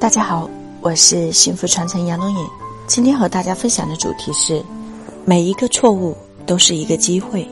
[0.00, 0.48] 大家好，
[0.80, 2.46] 我是幸福传承杨龙颖。
[2.86, 4.64] 今天和大家分享的主题是：
[5.24, 7.44] 每一个错误都是一个机会。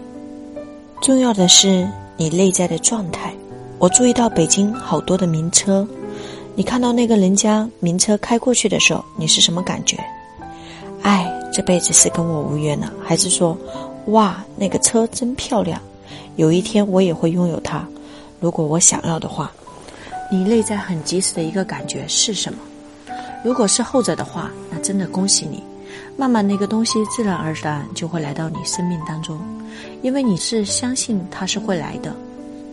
[1.03, 3.35] 重要的是你内在的状态。
[3.79, 5.85] 我注意到北京好多的名车，
[6.55, 9.99] 你看到那个人家名车开过去的时候，你是什么感觉？
[11.03, 13.59] 哎，这辈子是跟我无缘了，还是说，
[14.07, 15.81] 哇，那个车真漂亮，
[16.37, 17.85] 有一天我也会拥有它，
[18.39, 19.51] 如果我想要的话。
[20.31, 22.59] 你内在很及时的一个感觉是什么？
[23.45, 25.63] 如果是后者的话，那真的恭喜你，
[26.17, 29.39] 慢慢那个东西自然而然就会来到你生命当中，
[30.03, 32.15] 因为你是相信它是会来的。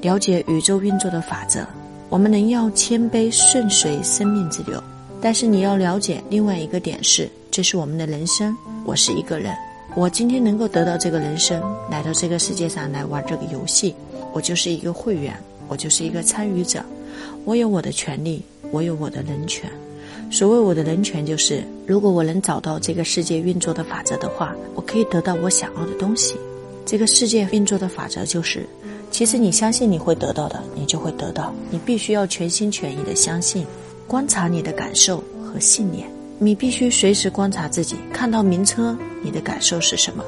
[0.01, 1.65] 了解宇宙运作的法则，
[2.09, 4.83] 我们能要谦卑顺随生命之流，
[5.21, 8.55] 但是你要了解另外一个点是，这是我们的人生。
[8.83, 9.55] 我是一个人，
[9.95, 13.95] 我今天能够得到这个人生，来到这个世界上来玩这个游戏，
[14.33, 15.33] 我就是一个会员，
[15.67, 16.83] 我就是一个参与者。
[17.45, 19.69] 我有我的权利，我有我的人权。
[20.31, 26.35] 所谓我的人权，就是如果我能找到这个世界运作的法则的话，我可以得到我想要的东西。
[26.85, 28.65] 这个世界运作的法则就是，
[29.11, 31.53] 其实你相信你会得到的，你就会得到。
[31.69, 33.65] 你必须要全心全意的相信，
[34.07, 36.09] 观察你的感受和信念。
[36.39, 40.25] 你必须随时观察自己，看到名车，你的感受是什么？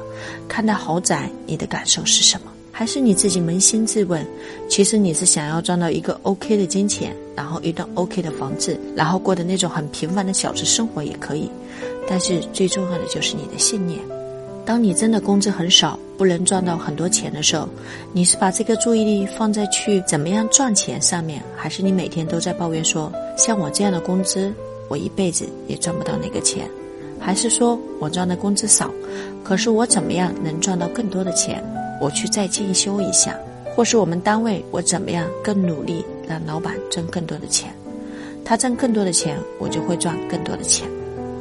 [0.48, 2.52] 看到豪宅，你的感受是什么？
[2.78, 4.22] 还是你自己扪心自问，
[4.68, 11.50] 其实你是想要赚到一个 OK 的金钱，然后一栋 OK 的房子，然后过的那种很平凡的小资生活也可以。
[12.06, 13.98] 但是最重要的就是你的信念。
[14.66, 17.66] 当你真的工资很少，不能赚到很多钱的时候，
[18.12, 24.52] 你是把这个注意力放在去怎么样赚钱上面，还是你每天都在抱怨说，像我这样的工资，
[24.90, 26.68] 我一辈子也赚不到那个钱？
[27.18, 28.90] 还是说我赚的工资少，
[29.42, 31.64] 可是我怎么样能赚到更多的钱？
[32.00, 33.36] 我去再进修一下，
[33.74, 37.74] 或是我们单位我怎么样更努力，让老板挣更多的钱，
[38.44, 40.88] 他挣更多的钱，我就会赚更多的钱。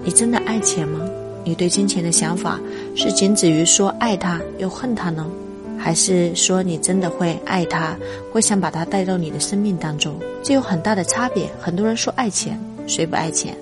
[0.03, 1.01] 你真的爱钱吗？
[1.43, 2.59] 你对金钱的想法
[2.95, 5.27] 是仅止于说爱他又恨他呢，
[5.77, 7.95] 还是说你真的会爱他，
[8.31, 10.15] 会想把他带到你的生命当中？
[10.41, 11.49] 这有很大的差别。
[11.59, 13.55] 很多人说爱钱，谁不爱钱？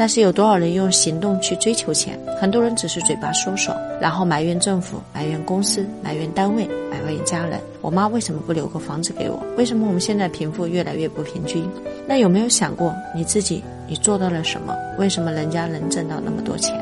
[0.00, 2.18] 但是有多少人用行动去追求钱？
[2.40, 7.60] 很多人只是嘴巴说说，然后埋怨政府、埋怨公司、埋怨单位、埋怨家人。
[7.82, 9.38] 我妈为什么不留个房子给我？
[9.58, 11.68] 为什么我们现在贫富越来越不平均？
[12.08, 13.62] 那有没有想过你自己？
[13.86, 14.74] 你做到了什么？
[14.98, 16.74] 为什么人家能挣到那么多钱？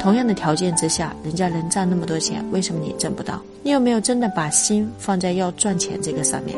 [0.00, 3.38] 同样的条件之下，人家能赚那么多钱，为什么你挣不到？
[3.62, 6.56] 你有没有真的把心放在要赚钱这个上面？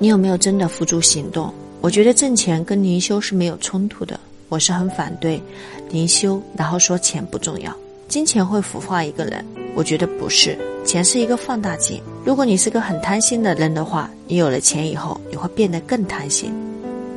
[0.00, 1.54] 你有没有真的付诸行动？
[1.80, 4.18] 我觉得挣钱跟灵修是没有冲突的。
[4.52, 5.42] 我是很反对
[5.88, 7.74] 灵修，然后说钱不重要，
[8.06, 9.42] 金钱会腐化一个人。
[9.74, 11.98] 我觉得不是，钱是一个放大镜。
[12.22, 16.50] 如果你是个很贪心的人的话，你有了钱以后，你会变得更贪心；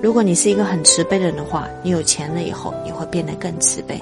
[0.02, 4.02] 如果你是一个很慈悲的人的话，你有钱了以后，你会变得更慈悲。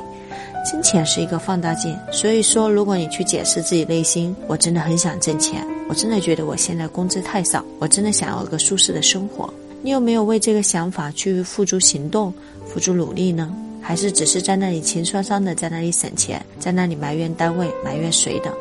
[0.63, 9.51] 金钱是一个放大镜，所以说，如果你去解释自己内心，我真的很想挣钱，我真的觉得我现在工资太少，我真的想要一个舒适的生活。
[9.85, 12.33] 你有没有为这个想法去付诸行动、
[12.73, 13.53] 付诸努力呢？
[13.79, 18.51] 还是只是在那里情酸酸的在那里省钱，在那里埋怨单位、埋怨谁的？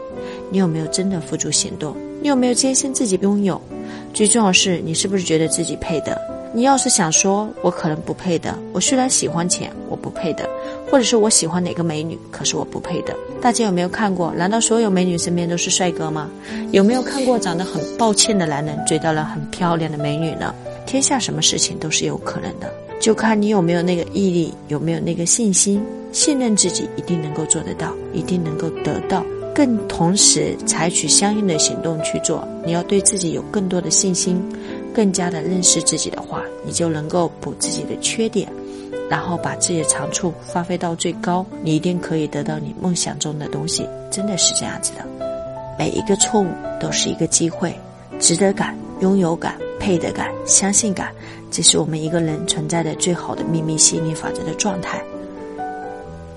[0.51, 1.97] 你有没有真的付诸行动？
[2.21, 3.59] 你有没有坚信自己拥有？
[4.13, 6.21] 最重要的是，你是不是觉得自己配的？
[6.53, 10.47] 你要是想说，我可能不配的，我虽然喜欢钱，我不配的，
[10.91, 13.17] 或者是我喜欢哪个美女，可是我不配的。
[13.41, 14.31] 大家有没有看过？
[14.35, 16.29] 难道所有美女身边都是帅哥吗？
[16.71, 20.55] 有没有看过长得很抱歉的男人追到了很漂亮的美女呢？
[20.85, 22.71] 天下什么事情都是有可能的，
[23.03, 32.47] 就看你有没有那个毅力，有没有那个信心，信任自己一定能够做得到，一定能够得到，更同时采取相应的行动去做。
[32.65, 34.41] 你要对自己有更多的信心，
[34.95, 38.49] 更加的认识自己的话，你就能够补自己的缺点，
[39.11, 43.85] 然后把自己的长处发挥到最高，你一定可以得到你梦想中的东西。
[44.13, 45.05] 真的是这样子的，
[45.77, 46.47] 每一个错误
[46.81, 47.75] 都是一个机会，
[48.21, 49.57] 值得感，拥有感。
[49.83, 51.13] 配得感、相信感，
[51.51, 55.03] 这是我们一个人存在的最好的秘密吸引力法则的状态。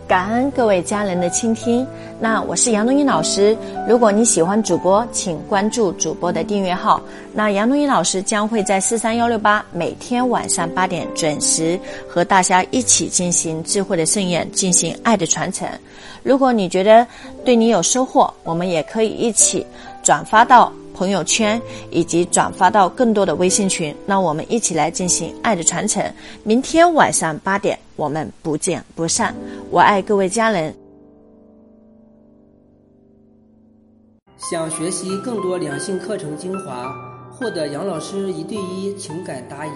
[0.07, 1.86] 感恩各位家人的倾听。
[2.19, 3.56] 那我是杨东英老师。
[3.88, 7.00] 如果你喜欢主播，请关注主播的订阅号。
[7.33, 15.68] 那杨东英老师将会在四三幺六八每天晚上八点准时和大家一起进行智慧的盛宴，进行爱的传承。
[16.24, 17.06] 如果你觉得
[17.44, 19.63] 对你有收获，我们也可以一起
[20.01, 20.71] 转发到。
[20.95, 21.62] 朋友圈
[21.92, 26.01] 以及转发到更多的微信群，让我们一起来进行爱的传承。
[26.44, 29.36] 明天晚上八点，我们不见不散。
[29.69, 30.74] 我爱各位家人。
[34.38, 36.94] 想学习更多两性课程精华，
[37.31, 39.71] 获得杨老师一对一情感答疑，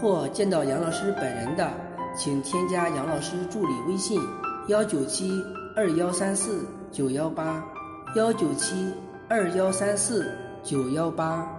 [0.00, 1.70] 或见到杨老师本人的。
[2.16, 4.20] 请添加杨老师助理微信：
[4.68, 5.30] 幺九七
[5.76, 7.62] 二幺三四九幺八，
[8.16, 8.74] 幺九七
[9.28, 10.32] 二幺三四
[10.68, 11.57] 九幺八。